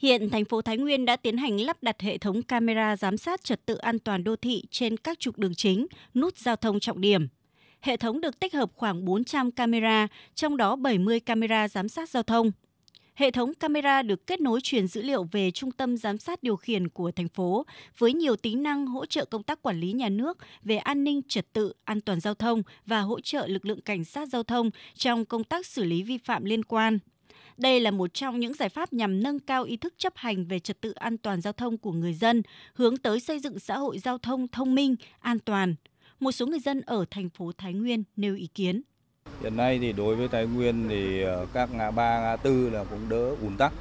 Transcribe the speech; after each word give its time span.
Hiện 0.00 0.30
thành 0.30 0.44
phố 0.44 0.62
Thái 0.62 0.76
Nguyên 0.76 1.04
đã 1.04 1.16
tiến 1.16 1.36
hành 1.36 1.60
lắp 1.60 1.82
đặt 1.82 2.00
hệ 2.00 2.18
thống 2.18 2.42
camera 2.42 2.96
giám 2.96 3.16
sát 3.16 3.44
trật 3.44 3.66
tự 3.66 3.76
an 3.76 3.98
toàn 3.98 4.24
đô 4.24 4.36
thị 4.36 4.64
trên 4.70 4.96
các 4.96 5.20
trục 5.20 5.38
đường 5.38 5.54
chính, 5.54 5.86
nút 6.14 6.38
giao 6.38 6.56
thông 6.56 6.80
trọng 6.80 7.00
điểm. 7.00 7.28
Hệ 7.80 7.96
thống 7.96 8.20
được 8.20 8.40
tích 8.40 8.54
hợp 8.54 8.70
khoảng 8.76 9.04
400 9.04 9.50
camera, 9.50 10.08
trong 10.34 10.56
đó 10.56 10.76
70 10.76 11.20
camera 11.20 11.68
giám 11.68 11.88
sát 11.88 12.10
giao 12.10 12.22
thông. 12.22 12.50
Hệ 13.14 13.30
thống 13.30 13.54
camera 13.54 14.02
được 14.02 14.26
kết 14.26 14.40
nối 14.40 14.60
truyền 14.60 14.86
dữ 14.86 15.02
liệu 15.02 15.24
về 15.32 15.50
trung 15.50 15.72
tâm 15.72 15.96
giám 15.96 16.18
sát 16.18 16.42
điều 16.42 16.56
khiển 16.56 16.88
của 16.88 17.10
thành 17.10 17.28
phố 17.28 17.66
với 17.98 18.12
nhiều 18.12 18.36
tính 18.36 18.62
năng 18.62 18.86
hỗ 18.86 19.06
trợ 19.06 19.24
công 19.24 19.42
tác 19.42 19.62
quản 19.62 19.80
lý 19.80 19.92
nhà 19.92 20.08
nước 20.08 20.38
về 20.62 20.76
an 20.76 21.04
ninh 21.04 21.20
trật 21.28 21.52
tự, 21.52 21.72
an 21.84 22.00
toàn 22.00 22.20
giao 22.20 22.34
thông 22.34 22.62
và 22.86 23.00
hỗ 23.00 23.20
trợ 23.20 23.46
lực 23.46 23.66
lượng 23.66 23.80
cảnh 23.80 24.04
sát 24.04 24.28
giao 24.28 24.42
thông 24.42 24.70
trong 24.94 25.24
công 25.24 25.44
tác 25.44 25.66
xử 25.66 25.84
lý 25.84 26.02
vi 26.02 26.18
phạm 26.18 26.44
liên 26.44 26.64
quan. 26.64 26.98
Đây 27.60 27.80
là 27.80 27.90
một 27.90 28.14
trong 28.14 28.40
những 28.40 28.54
giải 28.54 28.68
pháp 28.68 28.92
nhằm 28.92 29.22
nâng 29.22 29.38
cao 29.38 29.64
ý 29.64 29.76
thức 29.76 29.94
chấp 29.98 30.12
hành 30.16 30.44
về 30.44 30.58
trật 30.58 30.80
tự 30.80 30.92
an 30.92 31.18
toàn 31.18 31.40
giao 31.40 31.52
thông 31.52 31.78
của 31.78 31.92
người 31.92 32.14
dân, 32.14 32.42
hướng 32.74 32.96
tới 32.96 33.20
xây 33.20 33.38
dựng 33.38 33.58
xã 33.58 33.78
hội 33.78 33.98
giao 33.98 34.18
thông 34.18 34.48
thông 34.48 34.74
minh, 34.74 34.96
an 35.20 35.38
toàn. 35.38 35.74
Một 36.20 36.32
số 36.32 36.46
người 36.46 36.60
dân 36.60 36.80
ở 36.80 37.04
thành 37.10 37.28
phố 37.28 37.52
Thái 37.58 37.72
Nguyên 37.72 38.02
nêu 38.16 38.34
ý 38.34 38.46
kiến. 38.46 38.82
Hiện 39.42 39.56
nay 39.56 39.78
thì 39.78 39.92
đối 39.92 40.16
với 40.16 40.28
Thái 40.28 40.46
Nguyên 40.46 40.88
thì 40.88 41.22
ờ, 41.22 41.46
các 41.52 41.74
ngã 41.74 41.90
ba, 41.90 42.20
ngã 42.20 42.36
tư 42.36 42.70
là 42.70 42.84
cũng 42.84 43.08
đỡ 43.08 43.36
ùn 43.42 43.56
tắc 43.56 43.72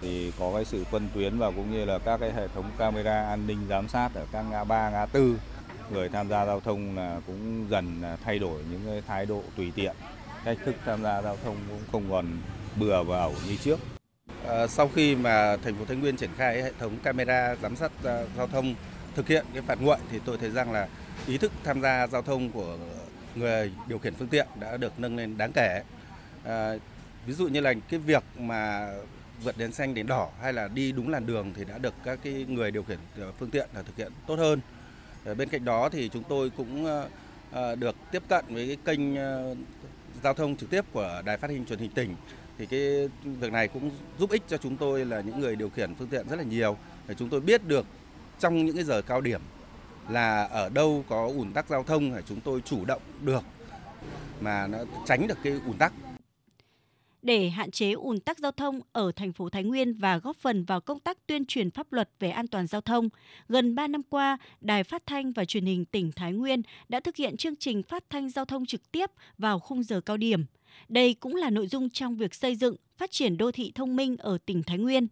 thì 0.00 0.32
có 0.38 0.52
cái 0.54 0.64
sự 0.64 0.84
phân 0.84 1.08
tuyến 1.14 1.38
và 1.38 1.50
cũng 1.50 1.72
như 1.72 1.84
là 1.84 1.98
các 1.98 2.16
cái 2.16 2.32
hệ 2.32 2.48
thống 2.48 2.70
camera 2.78 3.28
an 3.28 3.46
ninh 3.46 3.58
giám 3.68 3.88
sát 3.88 4.14
ở 4.14 4.26
các 4.32 4.44
ngã 4.50 4.64
ba, 4.64 4.90
ngã 4.90 5.06
tư 5.06 5.36
người 5.92 6.08
tham 6.08 6.28
gia 6.28 6.46
giao 6.46 6.60
thông 6.60 6.96
là 6.96 7.20
cũng 7.26 7.66
dần 7.70 8.02
thay 8.24 8.38
đổi 8.38 8.62
những 8.70 8.80
cái 8.86 9.02
thái 9.06 9.26
độ 9.26 9.42
tùy 9.56 9.72
tiện 9.74 9.96
cách 10.44 10.58
thức 10.64 10.74
tham 10.84 11.02
gia 11.02 11.22
giao 11.22 11.36
thông 11.44 11.56
cũng 11.68 11.80
không 11.92 12.10
còn 12.10 12.26
bừa 12.78 13.02
và 13.02 13.18
ẩu 13.18 13.34
như 13.48 13.56
trước. 13.56 13.80
Ờ, 14.44 14.66
sau 14.66 14.90
khi 14.94 15.14
mà 15.14 15.56
thành 15.56 15.74
phố 15.74 15.84
Thái 15.84 15.96
Nguyên 15.96 16.16
triển 16.16 16.30
khai 16.36 16.62
hệ 16.62 16.72
thống 16.78 16.96
camera 17.02 17.56
giám 17.62 17.76
sát 17.76 17.92
ờ, 18.02 18.26
giao 18.36 18.46
thông 18.46 18.74
thực 19.14 19.28
hiện 19.28 19.46
cái 19.52 19.62
phạt 19.62 19.80
nguội 19.80 19.96
thì 20.10 20.20
tôi 20.24 20.38
thấy 20.38 20.50
rằng 20.50 20.72
là 20.72 20.88
ý 21.26 21.38
thức 21.38 21.52
tham 21.64 21.80
gia 21.80 22.06
giao 22.06 22.22
thông 22.22 22.50
của 22.50 22.76
người 23.34 23.72
điều 23.86 23.98
khiển 23.98 24.14
phương 24.14 24.28
tiện 24.28 24.46
đã 24.60 24.76
được 24.76 24.92
nâng 24.98 25.16
lên 25.16 25.38
đáng 25.38 25.52
kể. 25.52 25.82
À, 26.44 26.74
ví 27.26 27.32
dụ 27.32 27.48
như 27.48 27.60
là 27.60 27.74
cái 27.88 28.00
việc 28.00 28.22
mà 28.38 28.90
vượt 29.42 29.58
đèn 29.58 29.72
xanh 29.72 29.94
đèn 29.94 30.06
đỏ 30.06 30.28
hay 30.42 30.52
là 30.52 30.68
đi 30.68 30.92
đúng 30.92 31.08
làn 31.08 31.26
đường 31.26 31.52
thì 31.56 31.64
đã 31.64 31.78
được 31.78 31.94
các 32.04 32.18
cái 32.22 32.46
người 32.48 32.70
điều 32.70 32.82
khiển 32.82 32.98
phương 33.38 33.50
tiện 33.50 33.68
là 33.74 33.82
thực 33.82 33.96
hiện 33.96 34.12
tốt 34.26 34.38
hơn. 34.38 34.60
À, 35.24 35.34
bên 35.34 35.48
cạnh 35.48 35.64
đó 35.64 35.88
thì 35.88 36.10
chúng 36.12 36.22
tôi 36.28 36.50
cũng 36.50 36.86
à, 37.52 37.74
được 37.74 37.96
tiếp 38.10 38.22
cận 38.28 38.44
với 38.48 38.66
cái 38.66 38.76
kênh 38.84 39.16
à, 39.16 39.42
giao 40.22 40.34
thông 40.34 40.56
trực 40.56 40.70
tiếp 40.70 40.84
của 40.92 41.22
đài 41.24 41.36
phát 41.36 41.50
hình 41.50 41.66
truyền 41.66 41.78
hình 41.78 41.90
tỉnh 41.90 42.16
thì 42.58 42.66
cái 42.66 43.08
việc 43.24 43.52
này 43.52 43.68
cũng 43.68 43.90
giúp 44.18 44.30
ích 44.30 44.42
cho 44.48 44.56
chúng 44.56 44.76
tôi 44.76 45.04
là 45.04 45.20
những 45.20 45.40
người 45.40 45.56
điều 45.56 45.70
khiển 45.70 45.94
phương 45.94 46.08
tiện 46.08 46.28
rất 46.28 46.36
là 46.36 46.42
nhiều. 46.42 46.76
Để 47.08 47.14
chúng 47.14 47.28
tôi 47.28 47.40
biết 47.40 47.64
được 47.64 47.86
trong 48.38 48.66
những 48.66 48.74
cái 48.74 48.84
giờ 48.84 49.02
cao 49.02 49.20
điểm 49.20 49.40
là 50.08 50.44
ở 50.44 50.68
đâu 50.68 51.04
có 51.08 51.26
ủn 51.26 51.52
tắc 51.52 51.68
giao 51.68 51.82
thông 51.82 52.14
để 52.14 52.22
chúng 52.28 52.40
tôi 52.40 52.60
chủ 52.64 52.84
động 52.84 53.02
được 53.22 53.42
mà 54.40 54.66
nó 54.66 54.78
tránh 55.06 55.26
được 55.26 55.38
cái 55.42 55.60
ủn 55.66 55.76
tắc 55.78 55.92
để 57.26 57.48
hạn 57.48 57.70
chế 57.70 57.92
ùn 57.92 58.20
tắc 58.20 58.38
giao 58.38 58.52
thông 58.52 58.80
ở 58.92 59.12
thành 59.16 59.32
phố 59.32 59.48
Thái 59.48 59.64
Nguyên 59.64 59.92
và 59.92 60.18
góp 60.18 60.36
phần 60.36 60.64
vào 60.64 60.80
công 60.80 61.00
tác 61.00 61.26
tuyên 61.26 61.44
truyền 61.46 61.70
pháp 61.70 61.92
luật 61.92 62.10
về 62.20 62.30
an 62.30 62.48
toàn 62.48 62.66
giao 62.66 62.80
thông. 62.80 63.08
Gần 63.48 63.74
3 63.74 63.88
năm 63.88 64.02
qua, 64.02 64.38
Đài 64.60 64.84
Phát 64.84 65.06
thanh 65.06 65.32
và 65.32 65.44
Truyền 65.44 65.64
hình 65.64 65.84
tỉnh 65.84 66.12
Thái 66.12 66.32
Nguyên 66.32 66.62
đã 66.88 67.00
thực 67.00 67.16
hiện 67.16 67.36
chương 67.36 67.56
trình 67.56 67.82
phát 67.82 68.04
thanh 68.10 68.30
giao 68.30 68.44
thông 68.44 68.66
trực 68.66 68.92
tiếp 68.92 69.10
vào 69.38 69.58
khung 69.58 69.82
giờ 69.82 70.00
cao 70.00 70.16
điểm. 70.16 70.44
Đây 70.88 71.14
cũng 71.14 71.34
là 71.34 71.50
nội 71.50 71.66
dung 71.66 71.90
trong 71.90 72.16
việc 72.16 72.34
xây 72.34 72.56
dựng, 72.56 72.76
phát 72.96 73.10
triển 73.10 73.36
đô 73.36 73.50
thị 73.50 73.72
thông 73.74 73.96
minh 73.96 74.16
ở 74.16 74.38
tỉnh 74.46 74.62
Thái 74.62 74.78
Nguyên. 74.78 75.06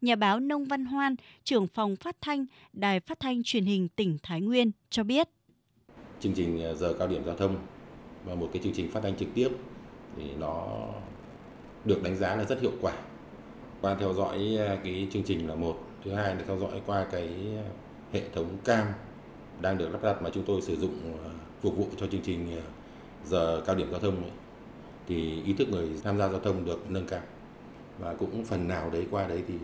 Nhà 0.00 0.16
báo 0.16 0.40
Nông 0.40 0.64
Văn 0.64 0.84
Hoan, 0.84 1.16
trưởng 1.44 1.66
phòng 1.66 1.96
phát 1.96 2.16
thanh, 2.20 2.46
Đài 2.72 3.00
Phát 3.00 3.20
thanh 3.20 3.42
Truyền 3.42 3.64
hình 3.64 3.88
tỉnh 3.88 4.18
Thái 4.22 4.40
Nguyên 4.40 4.70
cho 4.90 5.04
biết. 5.04 5.28
Chương 6.20 6.32
trình 6.34 6.62
ờ, 6.62 6.74
giờ 6.74 6.94
cao 6.98 7.08
điểm 7.08 7.22
giao 7.26 7.36
thông 7.36 7.56
và 8.24 8.34
một 8.34 8.50
cái 8.52 8.62
chương 8.62 8.72
trình 8.72 8.90
phát 8.90 9.00
thanh 9.02 9.16
trực 9.16 9.28
tiếp 9.34 9.48
thì 10.16 10.24
nó 10.38 10.66
được 11.84 12.02
đánh 12.02 12.16
giá 12.16 12.36
là 12.36 12.44
rất 12.44 12.60
hiệu 12.60 12.72
quả. 12.80 12.92
Qua 13.80 13.94
theo 13.94 14.14
dõi 14.14 14.56
à, 14.58 14.76
cái 14.84 15.08
chương 15.12 15.22
trình 15.22 15.48
là 15.48 15.54
một. 15.54 15.78
Thứ 16.04 16.12
hai 16.12 16.34
là 16.34 16.42
theo 16.46 16.58
dõi 16.58 16.82
qua 16.86 17.06
cái 17.12 17.28
à, 17.56 17.68
hệ 18.12 18.22
thống 18.34 18.56
cam 18.64 18.86
đang 19.60 19.78
được 19.78 19.88
lắp 19.88 20.02
đặt 20.02 20.22
mà 20.22 20.30
chúng 20.32 20.44
tôi 20.44 20.62
sử 20.62 20.76
dụng 20.76 20.94
à, 21.24 21.30
phục 21.62 21.76
vụ 21.76 21.86
cho 21.96 22.06
chương 22.06 22.22
trình 22.22 22.60
giờ 23.26 23.62
cao 23.66 23.76
điểm 23.76 23.90
giao 23.90 24.00
thông 24.00 24.22
ấy, 24.22 24.30
thì 25.08 25.42
ý 25.42 25.52
thức 25.52 25.68
người 25.68 25.88
tham 26.04 26.18
gia 26.18 26.28
giao 26.28 26.40
thông 26.40 26.64
được 26.64 26.90
nâng 26.90 27.06
cao. 27.06 27.22
Và 27.98 28.14
cũng 28.14 28.44
phần 28.44 28.68
nào 28.68 28.90
đấy 28.90 29.06
qua 29.10 29.28
đấy 29.28 29.42
thì 29.48 29.54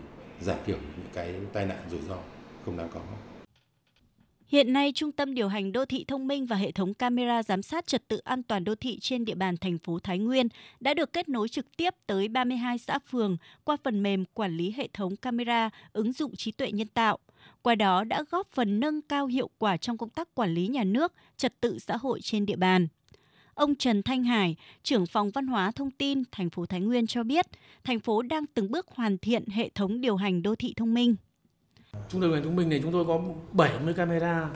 giảm 0.41 0.59
thiểu 0.67 0.77
những 0.77 1.07
cái 1.13 1.35
tai 1.53 1.67
nạn 1.67 1.79
rủi 1.91 2.01
ro 2.09 2.17
không 2.65 2.77
đáng 2.77 2.89
có. 2.95 3.01
Hiện 4.49 4.73
nay, 4.73 4.93
Trung 4.95 5.13
tâm 5.13 5.35
điều 5.35 5.49
hành 5.49 5.73
đô 5.73 5.85
thị 5.85 6.05
thông 6.09 6.27
minh 6.27 6.47
và 6.47 6.57
hệ 6.57 6.73
thống 6.73 6.95
camera 6.95 7.43
giám 7.43 7.63
sát 7.63 7.87
trật 7.87 8.09
tự 8.09 8.19
an 8.19 8.43
toàn 8.43 8.65
đô 8.65 8.75
thị 8.75 8.99
trên 9.01 9.25
địa 9.25 9.35
bàn 9.35 9.57
thành 9.57 9.79
phố 9.79 9.99
Thái 9.99 10.19
Nguyên 10.19 10.49
đã 10.81 10.95
được 10.95 11.13
kết 11.13 11.29
nối 11.29 11.49
trực 11.49 11.77
tiếp 11.77 11.95
tới 12.07 12.29
32 12.29 12.79
xã 12.79 12.99
phường 12.99 13.37
qua 13.65 13.77
phần 13.85 14.03
mềm 14.03 14.25
quản 14.35 14.57
lý 14.57 14.75
hệ 14.77 14.89
thống 14.93 15.17
camera 15.17 15.71
ứng 15.93 16.13
dụng 16.13 16.37
trí 16.37 16.53
tuệ 16.53 16.73
nhân 16.73 16.89
tạo. 16.89 17.19
Qua 17.63 17.75
đó 17.75 18.05
đã 18.05 18.23
góp 18.31 18.49
phần 18.53 18.81
nâng 18.81 19.03
cao 19.03 19.27
hiệu 19.27 19.51
quả 19.59 19.77
trong 19.77 19.99
công 19.99 20.11
tác 20.11 20.35
quản 20.35 20.55
lý 20.55 20.67
nhà 20.67 20.85
nước, 20.85 21.13
trật 21.37 21.61
tự 21.61 21.79
xã 21.79 21.97
hội 21.97 22.21
trên 22.21 22.47
địa 22.47 22.57
bàn. 22.57 22.89
Ông 23.55 23.75
Trần 23.75 24.03
Thanh 24.03 24.25
Hải, 24.25 24.57
trưởng 24.83 25.07
phòng 25.07 25.31
văn 25.31 25.47
hóa 25.47 25.71
thông 25.71 25.91
tin 25.91 26.23
thành 26.33 26.51
phố 26.51 26.67
Thái 26.67 26.81
Nguyên 26.81 27.07
cho 27.07 27.23
biết, 27.23 27.47
thành 27.85 28.01
phố 28.01 28.23
đang 28.23 28.47
từng 28.47 28.71
bước 28.71 28.89
hoàn 28.89 29.19
thiện 29.19 29.47
hệ 29.47 29.69
thống 29.69 30.01
điều 30.01 30.17
hành 30.17 30.43
đô 30.43 30.55
thị 30.55 30.75
thông 30.77 30.95
minh. 30.95 31.17
Trung 32.09 32.21
tâm 32.21 32.31
huyện 32.31 32.43
hành 32.43 32.45
thông 32.45 32.57
minh 32.57 32.69
này, 32.69 32.81
chúng 32.83 32.93
tôi 32.93 33.05
có 33.05 33.21
70 33.53 33.95
camera 33.95 34.49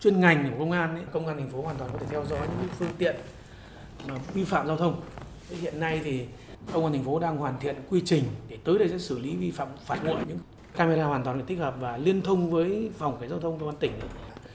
chuyên 0.00 0.20
ngành 0.20 0.50
của 0.50 0.58
công 0.58 0.70
an 0.70 0.94
ấy. 0.94 1.04
công 1.12 1.26
an 1.26 1.36
thành 1.36 1.48
phố 1.48 1.62
hoàn 1.62 1.76
toàn 1.76 1.90
có 1.92 1.98
thể 1.98 2.06
theo 2.10 2.24
dõi 2.26 2.48
những 2.60 2.68
phương 2.78 2.88
tiện 2.98 3.16
mà 4.08 4.14
vi 4.34 4.44
phạm 4.44 4.66
giao 4.66 4.76
thông. 4.76 5.00
Hiện 5.48 5.80
nay 5.80 6.00
thì 6.04 6.26
công 6.72 6.84
an 6.84 6.92
thành 6.92 7.04
phố 7.04 7.18
đang 7.18 7.36
hoàn 7.36 7.54
thiện 7.60 7.76
quy 7.90 8.02
trình 8.04 8.24
để 8.48 8.58
tới 8.64 8.78
đây 8.78 8.88
sẽ 8.88 8.98
xử 8.98 9.18
lý 9.18 9.36
vi 9.36 9.50
phạm 9.50 9.68
phạt 9.86 10.04
nguội 10.04 10.20
những 10.28 10.38
camera 10.76 11.04
hoàn 11.04 11.24
toàn 11.24 11.38
được 11.38 11.44
tích 11.46 11.58
hợp 11.58 11.74
và 11.80 11.96
liên 11.96 12.22
thông 12.22 12.50
với 12.50 12.90
phòng 12.98 13.16
cảnh 13.20 13.30
giao 13.30 13.40
thông 13.40 13.58
công 13.58 13.68
an 13.68 13.76
tỉnh. 13.80 13.92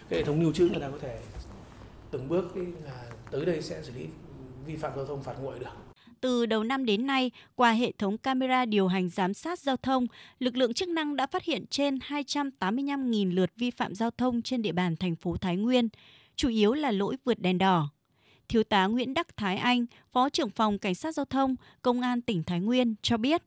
Cái 0.09 0.19
hệ 0.19 0.25
thống 0.25 0.41
lưu 0.41 0.53
trữ 0.53 0.69
người 0.69 0.81
ta 0.81 0.89
có 0.89 0.97
thể 1.01 1.19
từng 2.11 2.29
bước 2.29 2.55
là 2.85 3.03
tới 3.31 3.45
đây 3.45 3.61
sẽ 3.61 3.81
xử 3.83 3.91
lý 3.95 4.07
vi 4.65 4.75
phạm 4.75 4.91
giao 4.95 5.05
thông 5.05 5.23
phạt 5.23 5.33
nguội 5.41 5.59
được. 5.59 5.88
Từ 6.21 6.45
đầu 6.45 6.63
năm 6.63 6.85
đến 6.85 7.07
nay, 7.07 7.31
qua 7.55 7.71
hệ 7.71 7.91
thống 7.91 8.17
camera 8.17 8.65
điều 8.65 8.87
hành 8.87 9.09
giám 9.09 9.33
sát 9.33 9.59
giao 9.59 9.77
thông, 9.77 10.07
lực 10.39 10.57
lượng 10.57 10.73
chức 10.73 10.89
năng 10.89 11.15
đã 11.15 11.27
phát 11.27 11.43
hiện 11.43 11.65
trên 11.69 11.97
285.000 11.97 13.33
lượt 13.33 13.51
vi 13.55 13.71
phạm 13.71 13.95
giao 13.95 14.11
thông 14.11 14.41
trên 14.41 14.61
địa 14.61 14.71
bàn 14.71 14.95
thành 14.95 15.15
phố 15.15 15.37
Thái 15.37 15.57
Nguyên, 15.57 15.89
chủ 16.35 16.49
yếu 16.49 16.73
là 16.73 16.91
lỗi 16.91 17.15
vượt 17.25 17.39
đèn 17.39 17.57
đỏ. 17.57 17.89
Thiếu 18.49 18.63
tá 18.63 18.85
Nguyễn 18.85 19.13
Đắc 19.13 19.37
Thái 19.37 19.57
Anh, 19.57 19.85
Phó 20.11 20.29
trưởng 20.29 20.49
phòng 20.49 20.79
Cảnh 20.79 20.95
sát 20.95 21.15
Giao 21.15 21.25
thông, 21.25 21.55
Công 21.81 22.01
an 22.01 22.21
tỉnh 22.21 22.43
Thái 22.43 22.59
Nguyên 22.59 22.95
cho 23.01 23.17
biết, 23.17 23.41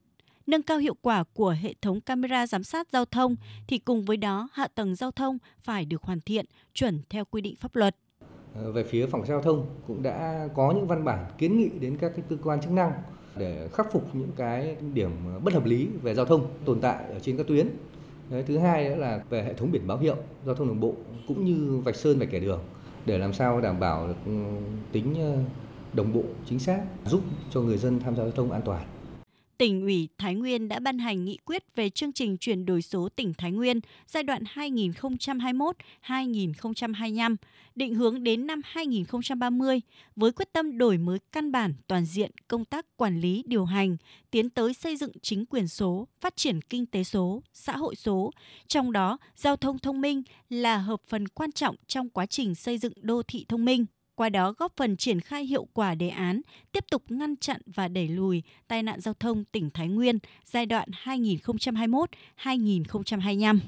nâng 0.47 0.63
cao 0.63 0.79
hiệu 0.79 0.95
quả 1.03 1.25
của 1.25 1.57
hệ 1.63 1.75
thống 1.83 2.01
camera 2.01 2.47
giám 2.47 2.65
sát 2.65 2.89
giao 2.93 3.05
thông 3.05 3.37
thì 3.69 3.79
cùng 3.79 4.05
với 4.05 4.17
đó 4.17 4.49
hạ 4.53 4.69
tầng 4.75 4.95
giao 4.95 5.11
thông 5.11 5.39
phải 5.63 5.85
được 5.85 6.03
hoàn 6.03 6.21
thiện, 6.21 6.47
chuẩn 6.75 7.03
theo 7.11 7.25
quy 7.25 7.41
định 7.41 7.57
pháp 7.57 7.77
luật. 7.77 7.97
Ờ, 8.55 8.73
về 8.73 8.85
phía 8.85 9.07
phòng 9.07 9.27
giao 9.27 9.43
thông 9.43 9.67
cũng 9.87 10.03
đã 10.03 10.49
có 10.55 10.73
những 10.73 10.87
văn 10.87 11.05
bản 11.05 11.27
kiến 11.39 11.59
nghị 11.59 11.69
đến 11.69 11.97
các 11.97 12.13
cái 12.17 12.25
cơ 12.29 12.37
quan 12.45 12.61
chức 12.61 12.73
năng 12.73 12.93
để 13.37 13.69
khắc 13.73 13.93
phục 13.93 14.15
những 14.15 14.31
cái 14.37 14.77
điểm 14.95 15.11
bất 15.45 15.55
hợp 15.55 15.65
lý 15.65 15.89
về 16.03 16.15
giao 16.15 16.27
thông 16.27 16.47
tồn 16.65 16.81
tại 16.81 17.05
ở 17.13 17.19
trên 17.21 17.37
các 17.37 17.47
tuyến. 17.47 17.69
Đấy, 18.31 18.45
thứ 18.47 18.59
hai 18.59 18.97
là 18.97 19.25
về 19.31 19.43
hệ 19.43 19.55
thống 19.55 19.73
biển 19.73 19.87
báo 19.87 19.99
hiệu 19.99 20.17
giao 20.47 20.55
thông 20.55 20.69
đường 20.69 20.81
bộ 20.81 20.95
cũng 21.29 21.45
như 21.45 21.81
vạch 21.85 21.97
sơn 21.97 22.19
vạch 22.19 22.31
kẻ 22.31 22.41
đường 22.41 22.61
để 23.07 23.19
làm 23.19 23.33
sao 23.33 23.61
đảm 23.61 23.81
bảo 23.81 24.07
được 24.07 24.15
ừ, 24.27 24.33
tính 24.93 25.15
ờ, 25.19 25.37
đồng 25.93 26.13
bộ 26.13 26.23
chính 26.47 26.59
xác 26.59 26.83
giúp 27.07 27.21
cho 27.51 27.61
người 27.61 27.79
dân 27.79 28.01
tham 28.01 28.17
gia 28.17 28.23
giao 28.23 28.33
thông 28.33 28.53
an 28.53 28.63
toàn 28.65 28.87
tỉnh 29.63 29.83
ủy 29.83 30.09
Thái 30.19 30.35
Nguyên 30.35 30.69
đã 30.69 30.79
ban 30.79 30.99
hành 30.99 31.25
nghị 31.25 31.39
quyết 31.45 31.63
về 31.75 31.91
chương 31.91 32.13
trình 32.13 32.39
chuyển 32.39 32.67
đổi 32.67 32.83
số 32.83 33.09
tỉnh 33.17 33.35
Thái 33.35 33.53
Nguyên 33.53 33.81
giai 34.07 34.23
đoạn 34.23 34.43
2021-2025, 34.55 37.37
định 37.75 37.95
hướng 37.95 38.25
đến 38.25 38.47
năm 38.47 38.61
2030 38.65 39.81
với 40.17 40.33
quyết 40.33 40.53
tâm 40.53 40.79
đổi 40.79 40.99
mới 40.99 41.19
căn 41.33 41.53
bản 41.53 41.75
toàn 41.87 42.05
diện 42.05 42.31
công 42.49 42.65
tác 42.65 42.87
quản 42.97 43.21
lý 43.21 43.43
điều 43.47 43.65
hành, 43.65 43.97
tiến 44.31 44.51
tới 44.51 44.75
xây 44.75 44.97
dựng 44.97 45.13
chính 45.23 45.47
quyền 45.47 45.69
số, 45.69 46.09
phát 46.21 46.37
triển 46.37 46.63
kinh 46.63 46.87
tế 46.87 47.05
số, 47.05 47.43
xã 47.53 47.77
hội 47.77 47.95
số, 47.95 48.31
trong 48.67 48.93
đó 48.93 49.19
giao 49.37 49.57
thông 49.57 49.79
thông 49.79 50.01
minh 50.01 50.23
là 50.51 50.79
hợp 50.79 51.01
phần 51.09 51.29
quan 51.29 51.53
trọng 51.53 51.77
trong 51.87 52.09
quá 52.09 52.27
trình 52.27 52.55
xây 52.55 52.79
dựng 52.79 52.93
đô 52.97 53.23
thị 53.23 53.47
thông 53.49 53.65
minh 53.65 53.87
qua 54.15 54.29
đó 54.29 54.55
góp 54.59 54.73
phần 54.77 54.97
triển 54.97 55.21
khai 55.21 55.45
hiệu 55.45 55.67
quả 55.73 55.95
đề 55.95 56.09
án, 56.09 56.41
tiếp 56.73 56.85
tục 56.91 57.03
ngăn 57.09 57.37
chặn 57.37 57.61
và 57.67 57.89
đẩy 57.89 58.09
lùi 58.09 58.43
tai 58.69 58.83
nạn 58.83 59.01
giao 59.01 59.15
thông 59.15 59.45
tỉnh 59.45 59.71
Thái 59.71 59.89
Nguyên 59.89 60.19
giai 60.45 60.67
đoạn 60.67 60.89
2021-2025. 61.05 63.59